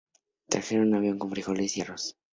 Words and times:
Trajeron 0.49 0.87
un 0.87 0.95
avión 0.95 1.19
con 1.19 1.29
frijoles 1.29 1.77
y 1.77 1.81
arroz. 1.81 2.17